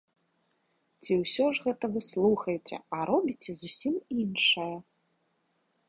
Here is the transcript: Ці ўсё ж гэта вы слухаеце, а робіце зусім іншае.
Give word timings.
Ці 1.03 1.17
ўсё 1.23 1.45
ж 1.57 1.65
гэта 1.67 1.85
вы 1.97 2.01
слухаеце, 2.09 2.75
а 2.99 3.05
робіце 3.13 3.51
зусім 3.61 3.95
іншае. 4.25 4.75